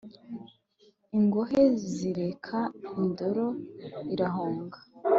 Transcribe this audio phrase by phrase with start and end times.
[1.17, 2.59] ingohe zireka
[3.01, 3.45] indoro
[4.13, 4.77] irahonga